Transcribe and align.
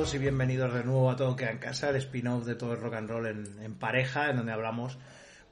Todos 0.00 0.14
y 0.14 0.18
bienvenidos 0.18 0.72
de 0.72 0.82
nuevo 0.82 1.10
a 1.10 1.16
Todo 1.16 1.36
Queda 1.36 1.50
en 1.50 1.58
Casa, 1.58 1.90
el 1.90 1.96
spin-off 1.96 2.46
de 2.46 2.54
todo 2.54 2.72
el 2.72 2.80
rock 2.80 2.94
and 2.94 3.10
roll 3.10 3.26
en, 3.26 3.62
en 3.62 3.74
pareja, 3.74 4.30
en 4.30 4.36
donde 4.38 4.50
hablamos 4.50 4.96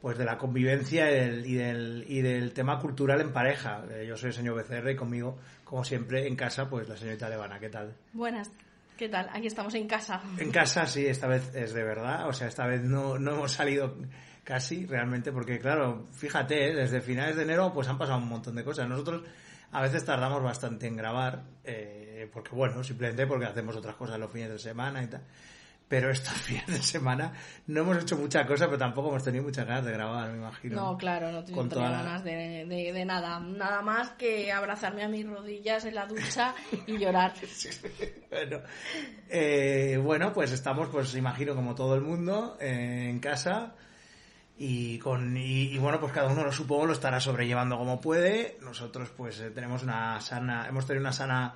pues 0.01 0.17
de 0.17 0.25
la 0.25 0.39
convivencia 0.39 1.11
y 1.11 1.15
del, 1.15 1.47
y 1.47 1.55
del, 1.55 2.05
y 2.09 2.23
del 2.23 2.55
tema 2.55 2.79
cultural 2.79 3.21
en 3.21 3.31
pareja. 3.35 3.85
Eh, 3.91 4.07
yo 4.09 4.17
soy 4.17 4.29
el 4.29 4.35
señor 4.35 4.57
Becerra 4.57 4.91
y 4.91 4.97
conmigo, 4.97 5.37
como 5.65 5.85
siempre, 5.85 6.27
en 6.27 6.35
casa, 6.35 6.67
pues 6.71 6.89
la 6.89 6.97
señorita 6.97 7.29
Levana. 7.29 7.61
¿Qué 7.61 7.69
tal? 7.69 7.95
Buenas, 8.15 8.51
¿qué 8.97 9.11
tal? 9.11 9.29
Aquí 9.35 9.49
estamos 9.49 9.75
en 9.75 9.87
casa. 9.87 10.23
En 10.39 10.51
casa 10.51 10.87
sí, 10.87 11.05
esta 11.05 11.27
vez 11.27 11.55
es 11.55 11.75
de 11.75 11.85
verdad, 11.85 12.27
o 12.27 12.33
sea, 12.33 12.49
esta 12.49 12.67
vez 12.67 12.81
no, 12.83 13.19
no 13.19 13.33
hemos 13.33 13.53
salido 13.53 13.97
casi 14.45 14.87
realmente, 14.87 15.31
porque 15.31 15.59
claro, 15.59 16.07
fíjate, 16.13 16.71
¿eh? 16.71 16.75
desde 16.75 17.03
finales 17.03 17.37
de 17.37 17.43
enero 17.43 17.71
pues 17.75 17.87
han 17.87 17.99
pasado 17.99 18.17
un 18.17 18.29
montón 18.31 18.55
de 18.55 18.65
cosas. 18.65 18.89
Nosotros 18.89 19.25
a 19.73 19.83
veces 19.83 20.05
tardamos 20.05 20.43
bastante 20.43 20.87
en 20.87 20.97
grabar, 20.97 21.43
eh, 21.65 22.29
porque 22.33 22.51
bueno, 22.55 22.83
simplemente 22.85 23.27
porque 23.27 23.47
hacemos 23.47 23.77
otras 23.77 23.97
cosas 23.97 24.19
los 24.19 24.31
fines 24.31 24.51
de 24.51 24.59
semana 24.59 25.03
y 25.03 25.07
tal. 25.09 25.23
Pero 25.89 26.11
estos 26.11 26.35
fines 26.43 26.67
de 26.67 26.83
semana 26.83 27.33
no 27.67 27.81
hemos 27.81 28.03
hecho 28.03 28.17
mucha 28.19 28.47
cosa, 28.47 28.67
pero 28.67 28.77
tampoco 28.77 29.09
hemos 29.09 29.25
tenido 29.25 29.43
muchas 29.45 29.67
ganas 29.67 29.87
de 29.87 29.93
grabar, 29.93 30.31
me 30.31 30.37
imagino. 30.37 30.77
No, 30.77 30.99
claro, 30.99 31.33
no 31.33 31.43
tengo 31.45 31.65
toda 31.67 31.91
ganas 31.91 32.25
de, 32.25 32.67
de- 32.67 32.93
de 32.93 33.05
nada. 33.07 33.41
Nada 33.41 33.81
más 33.81 34.11
que 34.11 34.53
abrazarme 34.53 35.03
a 35.05 35.09
mis 35.09 35.27
rodillas 35.27 35.87
en 35.87 35.95
la 35.95 36.05
ducha 36.07 36.55
y 36.87 36.99
llorar. 36.99 37.33
bueno, 38.31 38.59
eh, 39.31 39.99
bueno, 40.03 40.33
pues 40.35 40.53
estamos, 40.53 40.89
pues 40.91 41.15
imagino, 41.15 41.55
como 41.55 41.75
todo 41.75 41.95
el 41.95 42.03
mundo, 42.03 42.57
eh, 42.61 43.09
en 43.09 43.19
casa. 43.21 43.75
Y, 44.61 44.99
con, 44.99 45.37
y, 45.37 45.73
y 45.73 45.79
bueno, 45.79 46.01
pues 46.01 46.13
cada 46.13 46.29
uno 46.29 46.43
lo 46.43 46.51
supongo 46.51 46.87
lo 46.87 46.93
estará 46.93 47.21
sobrellevando 47.21 47.79
como 47.79 48.01
puede. 48.01 48.59
Nosotros 48.61 49.11
pues 49.17 49.41
eh, 49.41 49.51
tenemos 49.51 49.83
una 49.83 50.21
sana, 50.21 50.67
hemos 50.69 50.87
tenido 50.87 51.03
una 51.03 51.13
sana 51.13 51.55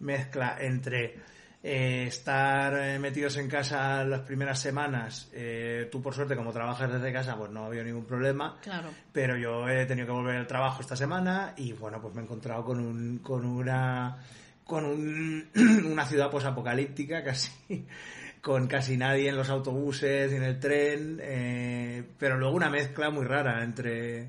mezcla 0.00 0.56
entre 0.60 1.16
eh, 1.62 2.06
estar 2.06 2.72
eh, 2.74 2.98
metidos 2.98 3.36
en 3.36 3.46
casa 3.46 4.02
las 4.04 4.20
primeras 4.20 4.58
semanas. 4.58 5.28
eh, 5.34 5.88
tú 5.92 6.00
por 6.00 6.14
suerte 6.14 6.34
como 6.34 6.52
trabajas 6.52 6.90
desde 6.90 7.12
casa 7.12 7.36
pues 7.36 7.50
no 7.50 7.64
ha 7.64 7.66
habido 7.66 7.84
ningún 7.84 8.06
problema. 8.06 8.58
Claro. 8.62 8.88
Pero 9.12 9.36
yo 9.36 9.68
he 9.68 9.84
tenido 9.84 10.06
que 10.06 10.12
volver 10.12 10.36
al 10.36 10.46
trabajo 10.46 10.80
esta 10.80 10.96
semana 10.96 11.52
y 11.56 11.72
bueno, 11.72 12.00
pues 12.00 12.14
me 12.14 12.22
he 12.22 12.24
encontrado 12.24 12.64
con 12.64 12.80
un, 12.80 13.18
con 13.18 13.44
una, 13.44 14.16
con 14.64 14.84
un, 14.86 15.50
una 15.92 16.06
ciudad 16.06 16.30
pues 16.30 16.46
apocalíptica 16.46 17.22
casi, 17.22 17.52
con 18.42 18.66
casi 18.68 18.96
nadie 18.96 19.28
en 19.28 19.36
los 19.36 19.50
autobuses 19.50 20.32
y 20.32 20.36
en 20.36 20.42
el 20.42 20.58
tren, 20.58 21.18
eh, 21.22 22.02
pero 22.18 22.38
luego 22.38 22.54
una 22.56 22.70
mezcla 22.70 23.10
muy 23.10 23.24
rara 23.26 23.62
entre 23.62 24.28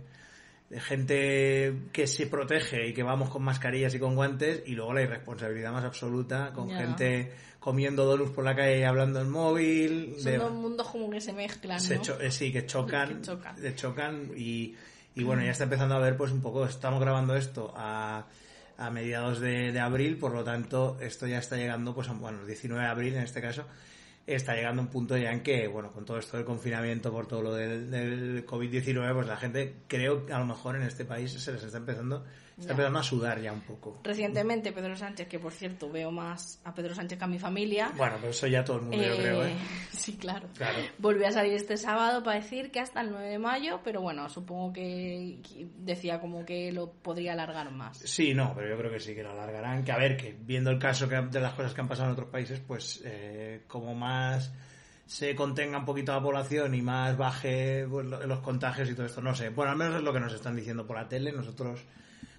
gente 0.79 1.73
que 1.91 2.07
se 2.07 2.27
protege 2.27 2.87
y 2.87 2.93
que 2.93 3.03
vamos 3.03 3.29
con 3.29 3.43
mascarillas 3.43 3.93
y 3.93 3.99
con 3.99 4.15
guantes 4.15 4.63
y 4.65 4.73
luego 4.75 4.93
la 4.93 5.01
irresponsabilidad 5.01 5.71
más 5.71 5.83
absoluta 5.83 6.51
con 6.53 6.69
Ya. 6.69 6.77
gente 6.77 7.31
comiendo 7.59 8.05
donuts 8.05 8.31
por 8.31 8.43
la 8.43 8.55
calle 8.55 8.79
y 8.79 8.83
hablando 8.83 9.21
en 9.21 9.29
móvil. 9.29 10.15
Son 10.15 10.23
de- 10.31 10.37
dos 10.37 10.51
mundos 10.53 10.87
como 10.87 11.09
que 11.09 11.21
se 11.21 11.33
mezclan, 11.33 11.79
se 11.79 11.97
¿no? 11.97 12.03
eh, 12.21 12.31
sí, 12.31 12.51
que 12.51 12.65
chocan, 12.65 13.09
Que 13.17 13.21
chocan. 13.21 13.55
que 13.57 13.75
chocan 13.75 14.31
y, 14.35 14.75
y 15.15 15.23
bueno, 15.23 15.43
ya 15.43 15.51
está 15.51 15.65
empezando 15.65 15.95
a 15.95 15.99
ver 15.99 16.15
pues 16.17 16.31
un 16.31 16.41
poco, 16.41 16.65
estamos 16.65 16.99
grabando 17.01 17.35
esto 17.35 17.73
a, 17.75 18.25
a 18.77 18.89
mediados 18.89 19.39
de, 19.41 19.71
de 19.71 19.79
abril, 19.79 20.17
por 20.17 20.31
lo 20.33 20.43
tanto 20.43 20.97
esto 21.01 21.27
ya 21.27 21.37
está 21.37 21.57
llegando, 21.57 21.93
pues 21.93 22.07
a- 22.09 22.13
bueno, 22.13 22.39
el 22.41 22.47
19 22.47 22.81
de 22.83 22.89
abril 22.89 23.13
en 23.15 23.23
este 23.23 23.41
caso, 23.41 23.65
está 24.27 24.55
llegando 24.55 24.81
un 24.81 24.87
punto 24.87 25.17
ya 25.17 25.31
en 25.31 25.41
que, 25.41 25.67
bueno, 25.67 25.91
con 25.91 26.05
todo 26.05 26.17
esto 26.17 26.37
del 26.37 26.45
confinamiento, 26.45 27.11
por 27.11 27.27
todo 27.27 27.41
lo 27.41 27.53
del, 27.53 27.89
del 27.89 28.45
COVID-19, 28.45 29.13
pues 29.13 29.27
la 29.27 29.37
gente 29.37 29.77
creo 29.87 30.25
que 30.25 30.33
a 30.33 30.39
lo 30.39 30.45
mejor 30.45 30.75
en 30.75 30.83
este 30.83 31.05
país 31.05 31.31
se 31.31 31.51
les 31.51 31.63
está 31.63 31.77
empezando, 31.77 32.23
está 32.57 32.71
empezando 32.71 32.99
a 32.99 33.03
sudar 33.03 33.41
ya 33.41 33.51
un 33.51 33.61
poco. 33.61 33.99
Recientemente 34.03 34.71
Pedro 34.71 34.95
Sánchez, 34.95 35.27
que 35.27 35.39
por 35.39 35.51
cierto 35.51 35.91
veo 35.91 36.11
más 36.11 36.61
a 36.63 36.73
Pedro 36.73 36.93
Sánchez 36.93 37.17
que 37.17 37.25
a 37.25 37.27
mi 37.27 37.39
familia. 37.39 37.91
Bueno, 37.97 38.15
pero 38.19 38.31
eso 38.31 38.47
ya 38.47 38.63
todo 38.63 38.77
el 38.77 38.83
mundo, 38.83 38.97
yo 38.97 39.13
eh, 39.13 39.17
creo, 39.17 39.45
¿eh? 39.45 39.55
Sí, 39.91 40.17
claro. 40.17 40.47
Claro. 40.55 40.79
Volvió 40.97 41.27
a 41.27 41.31
salir 41.31 41.53
este 41.53 41.77
sábado 41.77 42.23
para 42.23 42.39
decir 42.39 42.71
que 42.71 42.79
hasta 42.79 43.01
el 43.01 43.11
9 43.11 43.27
de 43.27 43.39
mayo, 43.39 43.81
pero 43.83 44.01
bueno, 44.01 44.29
supongo 44.29 44.73
que 44.73 45.41
que 45.41 45.67
decía 45.77 46.19
como 46.19 46.45
que 46.45 46.71
lo 46.71 46.91
podría 46.91 47.33
alargar 47.33 47.71
más. 47.71 47.97
Sí, 47.97 48.33
no, 48.33 48.53
pero 48.55 48.69
yo 48.69 48.77
creo 48.77 48.91
que 48.91 48.99
sí 48.99 49.13
que 49.15 49.23
lo 49.23 49.31
alargarán. 49.31 49.83
Que 49.83 49.91
a 49.91 49.97
ver, 49.97 50.17
que 50.17 50.35
viendo 50.39 50.69
el 50.69 50.79
caso 50.79 51.07
que, 51.07 51.15
de 51.15 51.39
las 51.39 51.53
cosas 51.53 51.73
que 51.73 51.81
han 51.81 51.87
pasado 51.87 52.09
en 52.09 52.13
otros 52.13 52.29
países, 52.29 52.59
pues 52.59 53.01
eh, 53.05 53.63
como 53.67 53.93
más 53.95 54.10
se 55.05 55.35
contenga 55.35 55.77
un 55.79 55.85
poquito 55.85 56.13
la 56.13 56.21
población 56.21 56.73
y 56.75 56.81
más 56.81 57.17
baje 57.17 57.85
pues, 57.89 58.05
lo- 58.05 58.25
los 58.25 58.39
contagios 58.39 58.89
y 58.89 58.93
todo 58.95 59.05
esto, 59.05 59.21
no 59.21 59.35
sé. 59.35 59.49
Bueno, 59.49 59.71
al 59.71 59.77
menos 59.77 59.95
es 59.95 60.03
lo 60.03 60.13
que 60.13 60.19
nos 60.19 60.33
están 60.33 60.55
diciendo 60.55 60.87
por 60.87 60.95
la 60.97 61.07
tele. 61.09 61.31
Nosotros, 61.31 61.81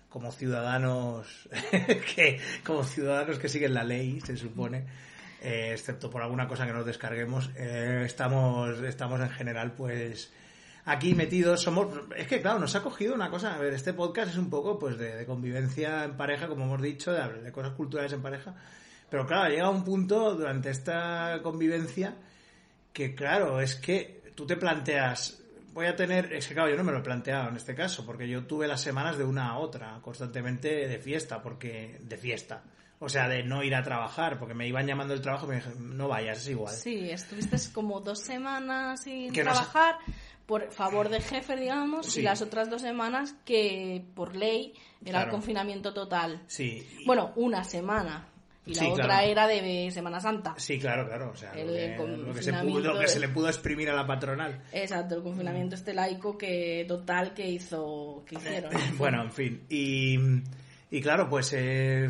como 0.08 0.32
ciudadanos, 0.32 1.48
que 2.14 2.40
como 2.64 2.82
ciudadanos 2.84 3.38
que 3.38 3.48
siguen 3.48 3.74
la 3.74 3.84
ley, 3.84 4.20
se 4.22 4.36
supone, 4.36 4.84
eh, 5.42 5.70
excepto 5.72 6.08
por 6.10 6.22
alguna 6.22 6.48
cosa 6.48 6.66
que 6.66 6.72
nos 6.72 6.86
descarguemos, 6.86 7.50
eh, 7.56 8.02
estamos, 8.06 8.78
estamos 8.80 9.20
en 9.20 9.30
general, 9.30 9.72
pues 9.72 10.32
aquí 10.84 11.14
metidos 11.14 11.60
somos 11.62 11.86
es 12.16 12.26
que 12.26 12.42
claro 12.42 12.58
nos 12.58 12.74
ha 12.74 12.82
cogido 12.82 13.14
una 13.14 13.30
cosa 13.30 13.54
a 13.54 13.58
ver 13.58 13.72
este 13.72 13.92
podcast 13.92 14.32
es 14.32 14.36
un 14.36 14.50
poco 14.50 14.80
pues 14.80 14.98
de, 14.98 15.14
de 15.14 15.26
convivencia 15.26 16.02
en 16.02 16.16
pareja 16.16 16.48
como 16.48 16.64
hemos 16.64 16.82
dicho 16.82 17.12
de, 17.12 17.40
de 17.40 17.52
cosas 17.52 17.74
culturales 17.74 18.12
en 18.12 18.20
pareja 18.20 18.52
pero 19.12 19.26
claro 19.26 19.50
llega 19.50 19.68
un 19.68 19.84
punto 19.84 20.34
durante 20.34 20.70
esta 20.70 21.38
convivencia 21.42 22.16
que 22.94 23.14
claro 23.14 23.60
es 23.60 23.74
que 23.76 24.32
tú 24.34 24.46
te 24.46 24.56
planteas 24.56 25.38
voy 25.74 25.84
a 25.86 25.94
tener 25.94 26.32
es 26.32 26.48
que 26.48 26.54
claro 26.54 26.70
yo 26.70 26.76
no 26.76 26.82
me 26.84 26.92
lo 26.92 26.98
he 26.98 27.02
planteado 27.02 27.50
en 27.50 27.56
este 27.56 27.74
caso 27.74 28.04
porque 28.06 28.26
yo 28.26 28.44
tuve 28.46 28.66
las 28.66 28.80
semanas 28.80 29.18
de 29.18 29.24
una 29.24 29.50
a 29.50 29.58
otra 29.58 29.98
constantemente 30.02 30.88
de 30.88 30.98
fiesta 30.98 31.42
porque 31.42 31.98
de 32.00 32.16
fiesta 32.16 32.62
o 33.00 33.08
sea 33.10 33.28
de 33.28 33.42
no 33.42 33.62
ir 33.62 33.74
a 33.74 33.82
trabajar 33.82 34.38
porque 34.38 34.54
me 34.54 34.66
iban 34.66 34.86
llamando 34.86 35.12
del 35.12 35.22
trabajo 35.22 35.44
y 35.44 35.48
me 35.50 35.54
dijeron 35.56 35.96
no 35.96 36.08
vayas 36.08 36.38
es 36.38 36.48
igual 36.48 36.74
Sí, 36.74 37.10
estuviste 37.10 37.56
como 37.74 38.00
dos 38.00 38.20
semanas 38.20 39.02
sin 39.04 39.30
Que 39.32 39.44
no 39.44 39.52
trabajar 39.52 39.96
por 40.46 40.72
favor 40.72 41.08
de 41.08 41.20
jefe, 41.20 41.56
digamos, 41.56 42.06
Sí. 42.06 42.20
y 42.20 42.22
las 42.24 42.42
otras 42.42 42.68
dos 42.68 42.82
semanas 42.82 43.34
que 43.44 44.04
por 44.14 44.34
ley 44.34 44.74
era 45.04 45.22
el 45.22 45.30
confinamiento 45.30 45.94
total. 45.94 46.42
sí 46.46 46.86
Bueno, 47.06 47.32
una 47.36 47.62
semana. 47.64 48.26
Y 48.64 48.74
la 48.74 48.80
Sí, 48.82 48.86
otra 48.92 49.04
claro. 49.06 49.26
era 49.26 49.46
de 49.48 49.90
Semana 49.92 50.20
Santa. 50.20 50.54
Sí, 50.56 50.78
claro, 50.78 51.06
claro. 51.06 51.30
O 51.32 51.36
sea, 51.36 51.50
El 51.52 51.66
lo, 51.66 51.72
que, 51.72 52.16
lo 52.16 52.32
que 52.34 52.42
se 52.42 52.52
pudo- 52.52 52.80
lo 52.80 52.98
que 53.00 53.08
se 53.08 53.18
le 53.18 53.28
pudo 53.28 53.48
exprimir 53.48 53.90
a 53.90 53.94
la 53.94 54.06
patronal. 54.06 54.62
Exacto, 54.72 55.16
el 55.16 55.22
confinamiento 55.22 55.74
este 55.74 55.92
laico 55.94 56.38
que 56.38 56.84
total 56.86 57.34
que 57.34 57.48
hizo 57.50 58.22
que 58.26 58.36
hicieron. 58.36 58.70
bueno, 58.98 59.22
en 59.22 59.32
fin. 59.32 59.64
Y, 59.68 60.16
y 60.90 61.00
claro, 61.00 61.28
pues 61.28 61.52
eh, 61.56 62.08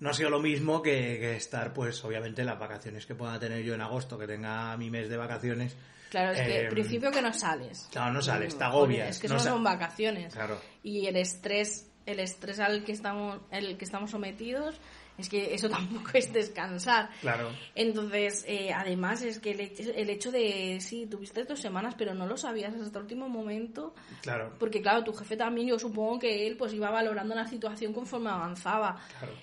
no 0.00 0.10
ha 0.10 0.12
sido 0.14 0.28
lo 0.28 0.40
mismo 0.40 0.82
que, 0.82 0.90
que 1.18 1.36
estar, 1.36 1.72
pues 1.72 2.04
obviamente, 2.04 2.44
las 2.44 2.58
vacaciones 2.58 3.06
que 3.06 3.14
pueda 3.14 3.38
tener 3.38 3.62
yo 3.62 3.72
en 3.74 3.80
agosto, 3.80 4.18
que 4.18 4.26
tenga 4.26 4.76
mi 4.76 4.90
mes 4.90 5.08
de 5.08 5.16
vacaciones. 5.16 5.74
Claro, 6.10 6.32
es 6.32 6.42
que 6.42 6.56
Eh, 6.56 6.66
al 6.66 6.68
principio 6.68 7.10
que 7.10 7.22
no 7.22 7.32
sales. 7.32 7.88
Claro, 7.90 8.12
no 8.12 8.20
sales, 8.20 8.58
te 8.58 8.62
Mm, 8.64 8.66
agobias. 8.66 9.08
Es 9.08 9.18
que 9.18 9.28
no 9.28 9.34
no 9.34 9.40
son 9.40 9.64
vacaciones. 9.64 10.34
Claro. 10.34 10.60
Y 10.82 11.06
el 11.06 11.16
estrés, 11.16 11.88
el 12.06 12.20
estrés 12.20 12.58
al 12.60 12.84
que 12.84 12.92
estamos, 12.92 13.40
el 13.50 13.76
que 13.76 13.84
estamos 13.84 14.10
sometidos, 14.10 14.80
es 15.18 15.28
que 15.28 15.54
eso 15.54 15.68
tampoco 15.70 16.10
es 16.14 16.32
descansar. 16.32 17.10
Claro. 17.20 17.50
Entonces, 17.74 18.44
eh, 18.48 18.72
además 18.74 19.22
es 19.22 19.38
que 19.38 19.50
el, 19.52 19.60
hecho- 19.60 19.92
el 19.94 20.10
hecho 20.10 20.30
de, 20.32 20.78
sí, 20.80 21.06
tuviste 21.06 21.44
dos 21.44 21.60
semanas, 21.60 21.94
pero 21.96 22.14
no 22.14 22.26
lo 22.26 22.36
sabías 22.36 22.74
hasta 22.74 22.98
el 22.98 23.04
último 23.04 23.28
momento, 23.28 23.94
Claro, 24.22 24.54
porque 24.58 24.80
claro, 24.80 25.04
tu 25.04 25.12
jefe 25.12 25.36
también, 25.36 25.68
yo 25.68 25.78
supongo 25.78 26.18
que 26.18 26.46
él 26.46 26.56
pues 26.56 26.72
iba 26.72 26.90
valorando 26.90 27.34
la 27.34 27.46
situación 27.46 27.92
conforme 27.92 28.30
avanzaba. 28.30 29.00
claro. 29.18 29.34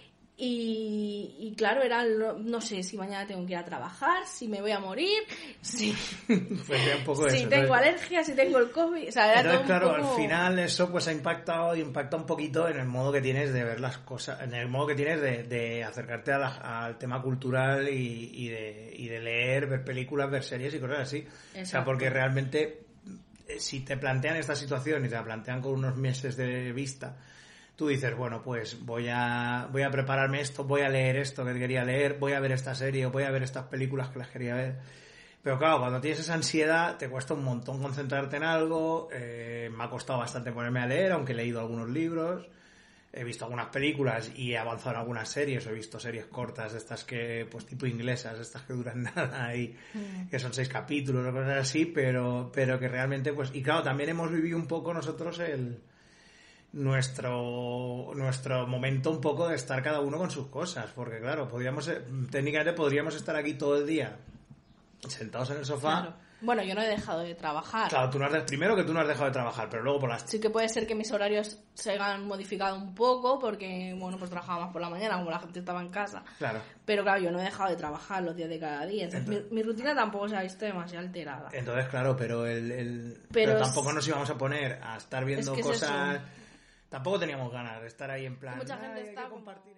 Y, 0.42 1.36
y 1.38 1.54
claro, 1.56 1.82
era, 1.84 2.06
lo- 2.06 2.40
no 2.40 2.62
sé 2.62 2.82
si 2.82 2.96
mañana 2.96 3.28
tengo 3.28 3.46
que 3.46 3.52
ir 3.52 3.58
a 3.58 3.66
trabajar, 3.66 4.26
si 4.26 4.48
me 4.48 4.62
voy 4.62 4.72
a 4.72 4.80
morir, 4.80 5.20
si, 5.62 5.94
Pues 6.28 6.80
un 6.98 7.04
poco 7.04 7.30
si 7.30 7.40
eso, 7.40 7.50
tengo 7.50 7.64
entonces- 7.76 7.88
alergia, 7.88 8.24
si 8.24 8.34
tengo 8.36 8.58
el 8.60 8.72
COVID. 8.72 9.10
O 9.10 9.12
sea, 9.12 9.32
era 9.32 9.42
Entonces, 9.42 9.52
todo 9.52 9.62
un 9.62 9.68
claro, 9.68 9.98
poco- 9.98 10.10
al 10.12 10.16
final 10.16 10.60
eso 10.60 10.90
pues 10.90 11.08
ha 11.10 11.12
impactado 11.12 11.76
y 11.76 11.82
impacta 11.82 12.16
un 12.16 12.26
poquito 12.26 12.70
en 12.70 12.80
el 12.80 12.86
modo 12.88 13.12
que 13.12 13.20
tienes 13.20 13.52
de 13.52 13.64
ver 13.66 13.82
las 13.82 13.98
cosas, 13.98 14.42
en 14.42 14.54
el 14.54 14.70
modo 14.70 14.88
que 14.88 14.96
tienes 14.96 15.20
de, 15.22 15.44
de 15.44 15.84
acercarte 15.84 16.32
a 16.32 16.38
la- 16.38 16.86
al 16.86 16.98
tema 16.98 17.22
cultural 17.22 17.90
y, 17.90 18.32
y 18.34 18.48
de, 18.48 18.94
y 18.96 19.08
de 19.10 19.20
leer, 19.20 19.68
ver 19.68 19.84
películas, 19.84 20.32
ver 20.32 20.44
series 20.44 20.74
y 20.74 20.80
cosas 20.80 21.00
así. 21.00 21.28
O 21.62 21.66
sea, 21.66 21.84
porque 21.84 22.10
realmente 22.10 22.86
eh, 23.48 23.60
si 23.60 23.82
te 23.82 23.98
plantean 23.98 24.38
esta 24.38 24.56
situación 24.56 25.04
y 25.06 25.10
te 25.10 25.16
la 25.16 25.24
plantean 25.26 25.62
con 25.62 25.74
unos 25.74 25.98
meses 25.98 26.38
de 26.38 26.72
vista, 26.72 27.18
tú 27.80 27.88
dices, 27.88 28.14
bueno, 28.14 28.42
pues 28.44 28.86
voy 28.86 29.08
a, 29.08 29.70
voy 29.72 29.84
a 29.84 29.90
prepararme 29.90 30.42
esto, 30.42 30.66
voy 30.66 30.82
a 30.82 30.90
leer 30.90 31.16
esto 31.16 31.46
que 31.46 31.54
quería 31.54 31.86
leer, 31.86 32.18
voy 32.20 32.34
a 32.34 32.42
ver 32.42 32.52
esta 32.52 32.76
serie 32.76 33.06
o 33.06 33.12
voy 33.12 33.24
a 33.24 33.32
ver 33.32 33.42
estas 33.42 33.68
películas 33.68 34.10
que 34.10 34.20
las 34.20 34.28
quería 34.28 34.54
ver. 34.54 34.80
Pero 35.42 35.58
claro, 35.58 35.80
cuando 35.80 36.02
tienes 36.02 36.20
esa 36.20 36.34
ansiedad 36.34 36.98
te 36.98 37.08
cuesta 37.08 37.36
un 37.36 37.46
montón 37.46 37.82
concentrarte 37.82 38.36
en 38.36 38.44
algo. 38.44 39.08
eh, 39.14 39.72
me 39.74 39.86
ha 39.86 39.90
costado 39.90 40.20
bastante 40.20 40.52
ponerme 40.52 40.82
a 40.82 40.88
leer, 40.88 41.14
aunque 41.14 41.32
he 41.32 41.36
leído 41.36 41.62
algunos 41.62 41.88
libros. 41.88 42.50
He 43.14 43.24
visto 43.24 43.46
algunas 43.46 43.68
películas 43.68 44.30
y 44.36 44.52
he 44.52 44.58
avanzado 44.58 44.96
en 44.96 45.00
algunas 45.00 45.30
series. 45.30 45.66
He 45.66 45.72
visto 45.72 46.02
series 46.02 46.26
cortas 46.26 46.74
estas 46.74 47.06
que, 47.06 47.48
pues 47.50 47.66
tipo 47.66 47.86
inglesas, 47.86 48.38
estas 48.40 48.64
que 48.64 48.74
duran 48.74 49.04
nada 49.16 49.56
y 49.56 49.74
que 50.30 50.38
son 50.38 50.54
seis 50.54 50.68
capítulos 50.68 51.26
o 51.26 51.32
cosas 51.32 51.60
así, 51.60 51.86
pero, 51.86 52.52
pero 52.54 52.78
que 52.78 52.90
realmente, 52.90 53.32
pues, 53.32 53.52
y 53.56 53.64
claro, 53.64 53.84
también 53.84 54.10
hemos 54.10 54.30
vivido 54.30 54.58
un 54.58 54.68
poco 54.68 54.94
nosotros 54.94 55.40
el 55.40 55.80
nuestro 56.74 58.12
nuestro 58.16 58.68
momento 58.68 59.12
un 59.12 59.22
poco 59.22 59.48
de 59.48 59.56
estar 59.56 59.82
cada 59.82 60.02
uno 60.02 60.18
con 60.18 60.30
sus 60.32 60.48
cosas, 60.48 60.88
porque 60.96 61.20
claro, 61.20 61.48
podríamos, 61.48 61.88
eh, 61.88 62.02
técnicamente 62.32 62.74
podríamos 62.74 63.16
estar 63.16 63.36
aquí 63.36 63.54
todo 63.56 63.78
el 63.78 63.88
día 63.88 64.18
sentados 65.08 65.50
en 65.52 65.58
el 65.58 65.66
sofá. 65.66 66.02
Claro. 66.02 66.30
Bueno, 66.42 66.64
yo 66.64 66.74
no 66.74 66.82
he 66.82 66.88
dejado 66.88 67.20
de 67.20 67.36
trabajar. 67.36 67.90
Claro, 67.90 68.10
tú 68.10 68.18
no 68.18 68.26
has 68.26 68.44
primero 68.44 68.74
que 68.74 68.84
tú 68.86 68.94
no 68.94 69.02
has 69.02 69.08
dejado 69.10 69.26
de 69.26 69.32
trabajar, 69.34 69.68
pero 69.70 69.84
luego 69.84 70.00
por 70.00 70.10
las 70.10 70.22
Sí 70.22 70.40
que 70.40 70.50
puede 70.50 70.70
ser 70.70 70.88
que 70.88 70.96
mis 70.96 71.12
horarios 71.12 71.60
se 71.74 71.92
hayan 71.92 72.26
modificado 72.26 72.78
un 72.78 72.96
poco 72.96 73.38
porque, 73.40 73.94
bueno, 74.00 74.18
pues 74.18 74.30
trabajaba 74.32 74.64
más 74.66 74.72
por 74.72 74.82
la 74.82 74.90
mañana 74.90 75.18
como 75.18 75.30
la 75.32 75.40
gente 75.40 75.60
estaba 75.60 75.82
en 75.82 75.90
casa. 75.90 76.24
Claro. 76.38 76.62
Pero 76.86 77.04
claro, 77.04 77.22
yo 77.22 77.30
no 77.32 77.42
he 77.42 77.44
dejado 77.44 77.70
de 77.70 77.76
trabajar 77.76 78.24
los 78.24 78.38
días 78.38 78.48
de 78.48 78.58
cada 78.58 78.86
día. 78.86 79.04
Entonces, 79.06 79.28
mi, 79.52 79.56
mi 79.58 79.64
rutina 79.64 79.94
tampoco 79.94 80.30
se 80.30 80.38
ha 80.38 80.42
visto 80.42 80.64
demasiado 80.64 81.06
alterada. 81.06 81.50
Entonces, 81.52 81.88
claro, 81.90 82.16
pero 82.16 82.46
el, 82.46 82.72
el- 82.72 83.14
Pero 83.34 83.52
pero 83.52 83.58
es- 83.58 83.62
tampoco 83.64 83.92
nos 83.92 84.08
íbamos 84.08 84.30
a 84.30 84.38
poner 84.38 84.80
a 84.82 84.96
estar 84.96 85.26
viendo 85.26 85.52
Es 85.52 85.56
que 85.56 85.60
es 85.62 85.68
cosas. 85.68 86.22
Tampoco 86.90 87.20
teníamos 87.20 87.52
ganas 87.52 87.82
de 87.82 87.88
estar 87.88 88.10
ahí 88.10 88.26
en 88.26 88.38
plan. 88.38 88.58
Mucha 88.58 88.78
gente 88.78 88.96
"Ay, 88.96 89.02
hay 89.04 89.08
está 89.10 89.22
que 89.24 89.30
como- 89.30 89.36
compartir". 89.46 89.74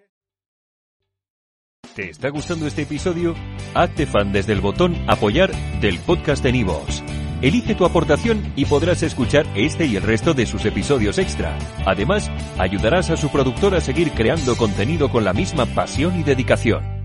¿Te 1.95 2.09
está 2.09 2.29
gustando 2.29 2.67
este 2.67 2.83
episodio? 2.83 3.35
Hazte 3.73 4.05
fan 4.05 4.31
desde 4.31 4.53
el 4.53 4.61
botón 4.61 4.95
Apoyar 5.09 5.51
del 5.81 5.99
podcast 5.99 6.41
de 6.41 6.53
Nivos. 6.53 7.03
Elige 7.41 7.75
tu 7.75 7.85
aportación 7.85 8.53
y 8.55 8.65
podrás 8.65 9.03
escuchar 9.03 9.45
este 9.55 9.85
y 9.87 9.95
el 9.97 10.03
resto 10.03 10.33
de 10.33 10.45
sus 10.45 10.63
episodios 10.63 11.17
extra. 11.17 11.57
Además, 11.85 12.29
ayudarás 12.59 13.09
a 13.09 13.17
su 13.17 13.29
productor 13.29 13.75
a 13.75 13.81
seguir 13.81 14.11
creando 14.11 14.55
contenido 14.55 15.09
con 15.09 15.25
la 15.25 15.33
misma 15.33 15.65
pasión 15.65 16.17
y 16.19 16.23
dedicación. 16.23 17.00